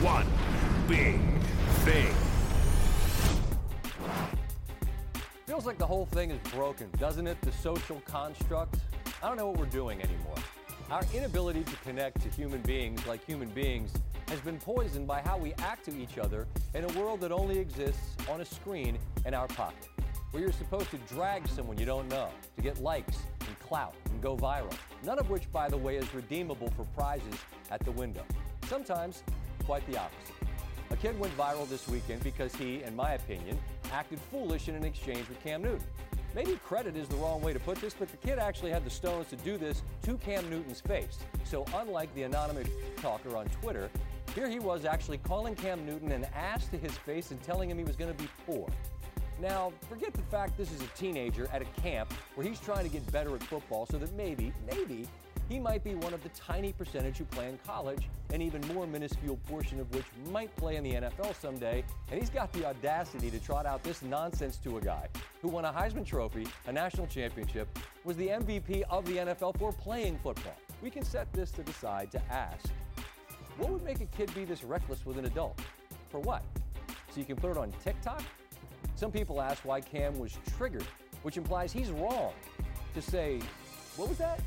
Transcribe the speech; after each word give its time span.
one 0.00 0.26
big 0.86 1.18
thing. 1.82 2.14
Feels 5.46 5.66
like 5.66 5.76
the 5.76 5.86
whole 5.86 6.06
thing 6.06 6.30
is 6.30 6.38
broken, 6.52 6.88
doesn't 6.98 7.26
it? 7.26 7.40
The 7.40 7.50
social 7.50 8.00
construct. 8.04 8.76
I 9.22 9.26
don't 9.26 9.36
know 9.36 9.48
what 9.48 9.58
we're 9.58 9.66
doing 9.66 10.00
anymore. 10.00 10.36
Our 10.90 11.02
inability 11.12 11.64
to 11.64 11.76
connect 11.78 12.20
to 12.22 12.28
human 12.28 12.60
beings 12.62 13.04
like 13.08 13.24
human 13.26 13.48
beings 13.48 13.92
has 14.28 14.38
been 14.40 14.58
poisoned 14.58 15.08
by 15.08 15.20
how 15.20 15.36
we 15.36 15.52
act 15.54 15.84
to 15.86 15.96
each 15.96 16.16
other 16.16 16.46
in 16.74 16.84
a 16.84 16.98
world 16.98 17.20
that 17.22 17.32
only 17.32 17.58
exists 17.58 18.14
on 18.30 18.40
a 18.40 18.44
screen 18.44 18.98
in 19.26 19.34
our 19.34 19.48
pocket, 19.48 19.88
where 20.30 20.40
you're 20.42 20.52
supposed 20.52 20.90
to 20.90 20.98
drag 21.12 21.48
someone 21.48 21.76
you 21.76 21.86
don't 21.86 22.08
know 22.08 22.28
to 22.54 22.62
get 22.62 22.78
likes 22.78 23.18
and 23.40 23.58
clout 23.58 23.94
and 24.10 24.22
go 24.22 24.36
viral. 24.36 24.72
None 25.02 25.18
of 25.18 25.28
which, 25.28 25.50
by 25.50 25.68
the 25.68 25.76
way, 25.76 25.96
is 25.96 26.14
redeemable 26.14 26.70
for 26.76 26.84
prizes 26.96 27.34
at 27.72 27.84
the 27.84 27.92
window. 27.92 28.24
Sometimes, 28.68 29.24
quite 29.68 29.86
the 29.86 29.98
opposite. 29.98 30.34
A 30.90 30.96
kid 30.96 31.20
went 31.20 31.36
viral 31.36 31.68
this 31.68 31.86
weekend 31.88 32.24
because 32.24 32.54
he, 32.54 32.82
in 32.84 32.96
my 32.96 33.12
opinion, 33.12 33.58
acted 33.92 34.18
foolish 34.30 34.66
in 34.66 34.74
an 34.74 34.82
exchange 34.82 35.28
with 35.28 35.38
Cam 35.44 35.60
Newton. 35.60 35.86
Maybe 36.34 36.58
credit 36.64 36.96
is 36.96 37.06
the 37.06 37.16
wrong 37.16 37.42
way 37.42 37.52
to 37.52 37.60
put 37.60 37.76
this, 37.76 37.92
but 37.92 38.08
the 38.08 38.16
kid 38.16 38.38
actually 38.38 38.70
had 38.70 38.82
the 38.82 38.88
stones 38.88 39.28
to 39.28 39.36
do 39.36 39.58
this 39.58 39.82
to 40.04 40.16
Cam 40.16 40.48
Newton's 40.48 40.80
face. 40.80 41.18
So, 41.44 41.66
unlike 41.74 42.14
the 42.14 42.22
anonymous 42.22 42.70
talker 42.96 43.36
on 43.36 43.44
Twitter, 43.60 43.90
here 44.34 44.48
he 44.48 44.58
was 44.58 44.86
actually 44.86 45.18
calling 45.18 45.54
Cam 45.54 45.84
Newton 45.84 46.12
an 46.12 46.24
ass 46.34 46.66
to 46.68 46.78
his 46.78 46.96
face 46.96 47.30
and 47.30 47.42
telling 47.42 47.70
him 47.70 47.76
he 47.76 47.84
was 47.84 47.96
going 47.96 48.10
to 48.10 48.22
be 48.22 48.30
poor. 48.46 48.66
Now, 49.38 49.70
forget 49.86 50.14
the 50.14 50.22
fact 50.22 50.56
this 50.56 50.72
is 50.72 50.80
a 50.80 50.88
teenager 50.96 51.46
at 51.52 51.60
a 51.60 51.66
camp 51.82 52.10
where 52.36 52.46
he's 52.46 52.58
trying 52.58 52.84
to 52.84 52.90
get 52.90 53.10
better 53.12 53.34
at 53.34 53.42
football 53.42 53.84
so 53.84 53.98
that 53.98 54.14
maybe, 54.14 54.50
maybe, 54.66 55.06
he 55.48 55.58
might 55.58 55.82
be 55.82 55.94
one 55.94 56.12
of 56.12 56.22
the 56.22 56.28
tiny 56.30 56.72
percentage 56.72 57.18
who 57.18 57.24
play 57.24 57.48
in 57.48 57.58
college, 57.66 58.08
an 58.32 58.42
even 58.42 58.60
more 58.68 58.86
minuscule 58.86 59.38
portion 59.48 59.80
of 59.80 59.92
which 59.94 60.04
might 60.30 60.54
play 60.56 60.76
in 60.76 60.84
the 60.84 60.92
NFL 60.92 61.34
someday. 61.40 61.82
And 62.10 62.20
he's 62.20 62.28
got 62.28 62.52
the 62.52 62.66
audacity 62.66 63.30
to 63.30 63.38
trot 63.38 63.64
out 63.64 63.82
this 63.82 64.02
nonsense 64.02 64.58
to 64.58 64.76
a 64.76 64.80
guy 64.80 65.08
who 65.40 65.48
won 65.48 65.64
a 65.64 65.72
Heisman 65.72 66.04
Trophy, 66.04 66.46
a 66.66 66.72
national 66.72 67.06
championship, 67.06 67.68
was 68.04 68.16
the 68.16 68.28
MVP 68.28 68.82
of 68.90 69.06
the 69.06 69.16
NFL 69.16 69.58
for 69.58 69.72
playing 69.72 70.18
football. 70.22 70.56
We 70.82 70.90
can 70.90 71.04
set 71.04 71.32
this 71.32 71.50
to 71.52 71.62
the 71.62 71.72
side 71.72 72.10
to 72.12 72.22
ask 72.30 72.66
what 73.56 73.70
would 73.70 73.82
make 73.82 74.00
a 74.00 74.06
kid 74.06 74.32
be 74.34 74.44
this 74.44 74.62
reckless 74.62 75.04
with 75.04 75.18
an 75.18 75.24
adult? 75.24 75.60
For 76.10 76.20
what? 76.20 76.42
So 77.10 77.18
you 77.18 77.24
can 77.24 77.36
put 77.36 77.50
it 77.50 77.56
on 77.56 77.72
TikTok? 77.82 78.22
Some 78.94 79.10
people 79.10 79.40
ask 79.40 79.64
why 79.64 79.80
Cam 79.80 80.16
was 80.18 80.38
triggered, 80.56 80.86
which 81.22 81.36
implies 81.36 81.72
he's 81.72 81.90
wrong 81.90 82.32
to 82.94 83.02
say, 83.02 83.40
what 83.96 84.08
was 84.08 84.18
that? 84.18 84.40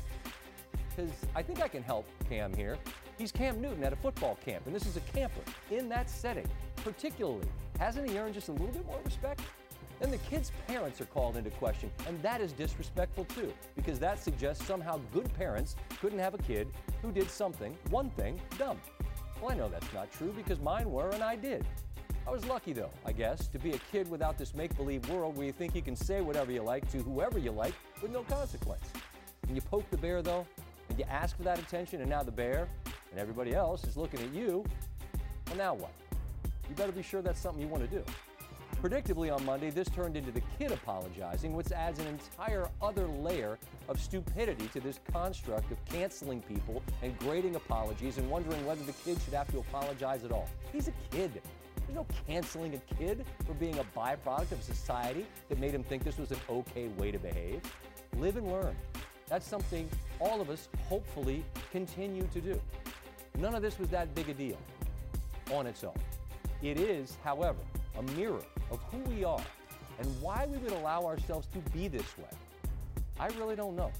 Because 1.02 1.28
I 1.34 1.42
think 1.42 1.62
I 1.62 1.68
can 1.68 1.82
help 1.82 2.06
Cam 2.28 2.54
here. 2.54 2.78
He's 3.18 3.32
Cam 3.32 3.60
Newton 3.60 3.84
at 3.84 3.92
a 3.92 3.96
football 3.96 4.38
camp, 4.44 4.66
and 4.66 4.74
this 4.74 4.86
is 4.86 4.96
a 4.96 5.00
camper 5.00 5.40
in 5.70 5.88
that 5.88 6.08
setting. 6.08 6.48
Particularly, 6.76 7.46
hasn't 7.78 8.08
he 8.08 8.18
earned 8.18 8.34
just 8.34 8.48
a 8.48 8.52
little 8.52 8.68
bit 8.68 8.86
more 8.86 9.00
respect? 9.04 9.40
Then 10.00 10.10
the 10.10 10.18
kid's 10.18 10.50
parents 10.66 11.00
are 11.00 11.06
called 11.06 11.36
into 11.36 11.50
question, 11.50 11.90
and 12.08 12.20
that 12.22 12.40
is 12.40 12.52
disrespectful 12.52 13.24
too, 13.26 13.52
because 13.76 13.98
that 14.00 14.18
suggests 14.18 14.64
somehow 14.64 15.00
good 15.12 15.32
parents 15.34 15.76
couldn't 16.00 16.18
have 16.18 16.34
a 16.34 16.38
kid 16.38 16.68
who 17.02 17.12
did 17.12 17.30
something, 17.30 17.76
one 17.90 18.10
thing, 18.10 18.40
dumb. 18.58 18.80
Well, 19.40 19.52
I 19.52 19.54
know 19.54 19.68
that's 19.68 19.92
not 19.92 20.10
true 20.12 20.32
because 20.36 20.60
mine 20.60 20.90
were, 20.90 21.10
and 21.10 21.22
I 21.22 21.36
did. 21.36 21.64
I 22.26 22.30
was 22.30 22.44
lucky, 22.46 22.72
though, 22.72 22.90
I 23.04 23.12
guess, 23.12 23.48
to 23.48 23.58
be 23.58 23.72
a 23.72 23.78
kid 23.90 24.08
without 24.08 24.38
this 24.38 24.54
make 24.54 24.76
believe 24.76 25.08
world 25.08 25.36
where 25.36 25.46
you 25.46 25.52
think 25.52 25.74
you 25.74 25.82
can 25.82 25.96
say 25.96 26.20
whatever 26.20 26.52
you 26.52 26.62
like 26.62 26.88
to 26.92 26.98
whoever 26.98 27.38
you 27.38 27.50
like 27.50 27.74
with 28.00 28.12
no 28.12 28.22
consequence. 28.22 28.84
When 29.46 29.56
you 29.56 29.62
poke 29.62 29.88
the 29.90 29.96
bear, 29.96 30.22
though, 30.22 30.46
and 30.92 30.98
you 30.98 31.06
ask 31.08 31.38
for 31.38 31.42
that 31.42 31.58
attention, 31.58 32.02
and 32.02 32.10
now 32.10 32.22
the 32.22 32.30
bear 32.30 32.68
and 33.10 33.18
everybody 33.18 33.54
else 33.54 33.84
is 33.84 33.96
looking 33.96 34.20
at 34.20 34.30
you. 34.34 34.62
Well, 35.48 35.56
now 35.56 35.72
what? 35.72 35.92
You 36.68 36.74
better 36.74 36.92
be 36.92 37.02
sure 37.02 37.22
that's 37.22 37.40
something 37.40 37.62
you 37.62 37.68
want 37.68 37.82
to 37.82 37.96
do. 37.96 38.04
Predictably 38.82 39.34
on 39.34 39.42
Monday, 39.46 39.70
this 39.70 39.88
turned 39.88 40.18
into 40.18 40.30
the 40.30 40.42
kid 40.58 40.70
apologizing, 40.70 41.54
which 41.54 41.72
adds 41.72 41.98
an 41.98 42.06
entire 42.08 42.68
other 42.82 43.06
layer 43.06 43.58
of 43.88 43.98
stupidity 43.98 44.66
to 44.68 44.80
this 44.80 45.00
construct 45.10 45.72
of 45.72 45.82
canceling 45.86 46.42
people 46.42 46.82
and 47.02 47.16
grading 47.18 47.56
apologies 47.56 48.18
and 48.18 48.28
wondering 48.28 48.62
whether 48.66 48.84
the 48.84 48.92
kid 48.92 49.18
should 49.24 49.32
have 49.32 49.50
to 49.52 49.60
apologize 49.60 50.24
at 50.24 50.32
all. 50.32 50.48
He's 50.74 50.88
a 50.88 50.92
kid. 51.10 51.40
There's 51.76 51.94
no 51.94 52.06
canceling 52.26 52.74
a 52.74 52.94
kid 52.96 53.24
for 53.46 53.54
being 53.54 53.78
a 53.78 53.84
byproduct 53.98 54.52
of 54.52 54.62
society 54.62 55.26
that 55.48 55.58
made 55.58 55.72
him 55.72 55.84
think 55.84 56.04
this 56.04 56.18
was 56.18 56.32
an 56.32 56.40
okay 56.50 56.88
way 56.98 57.10
to 57.10 57.18
behave. 57.18 57.62
Live 58.18 58.36
and 58.36 58.52
learn. 58.52 58.76
That's 59.32 59.48
something 59.48 59.88
all 60.20 60.42
of 60.42 60.50
us 60.50 60.68
hopefully 60.90 61.42
continue 61.70 62.28
to 62.34 62.40
do. 62.42 62.60
None 63.38 63.54
of 63.54 63.62
this 63.62 63.78
was 63.78 63.88
that 63.88 64.14
big 64.14 64.28
a 64.28 64.34
deal 64.34 64.58
on 65.54 65.66
its 65.66 65.84
own. 65.84 65.96
It 66.60 66.78
is, 66.78 67.16
however, 67.24 67.60
a 67.98 68.02
mirror 68.12 68.42
of 68.70 68.78
who 68.90 68.98
we 69.10 69.24
are 69.24 69.40
and 69.98 70.20
why 70.20 70.46
we 70.50 70.58
would 70.58 70.72
allow 70.72 71.06
ourselves 71.06 71.48
to 71.54 71.58
be 71.70 71.88
this 71.88 72.18
way. 72.18 72.28
I 73.18 73.28
really 73.38 73.56
don't 73.56 73.74
know. 73.74 73.90